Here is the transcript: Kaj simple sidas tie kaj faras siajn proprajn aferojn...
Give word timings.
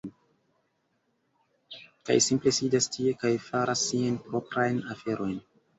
Kaj 2.09 2.17
simple 2.29 2.57
sidas 2.61 2.91
tie 2.97 3.17
kaj 3.23 3.35
faras 3.47 3.87
siajn 3.93 4.21
proprajn 4.29 4.87
aferojn... 4.99 5.43